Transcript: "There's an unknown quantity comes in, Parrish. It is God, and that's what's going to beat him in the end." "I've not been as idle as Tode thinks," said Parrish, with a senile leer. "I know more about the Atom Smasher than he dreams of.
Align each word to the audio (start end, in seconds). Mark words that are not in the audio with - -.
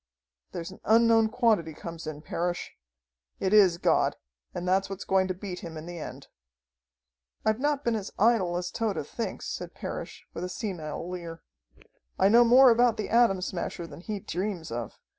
"There's 0.51 0.71
an 0.71 0.79
unknown 0.83 1.29
quantity 1.29 1.75
comes 1.75 2.07
in, 2.07 2.23
Parrish. 2.23 2.73
It 3.39 3.53
is 3.53 3.77
God, 3.77 4.15
and 4.51 4.67
that's 4.67 4.89
what's 4.89 5.05
going 5.05 5.27
to 5.27 5.35
beat 5.35 5.59
him 5.59 5.77
in 5.77 5.85
the 5.85 5.99
end." 5.99 6.25
"I've 7.45 7.59
not 7.59 7.83
been 7.83 7.93
as 7.95 8.09
idle 8.17 8.57
as 8.57 8.71
Tode 8.71 9.05
thinks," 9.05 9.45
said 9.45 9.75
Parrish, 9.75 10.25
with 10.33 10.43
a 10.43 10.49
senile 10.49 11.07
leer. 11.07 11.43
"I 12.17 12.29
know 12.29 12.43
more 12.43 12.71
about 12.71 12.97
the 12.97 13.09
Atom 13.09 13.43
Smasher 13.43 13.85
than 13.85 14.01
he 14.01 14.19
dreams 14.19 14.71
of. 14.71 14.99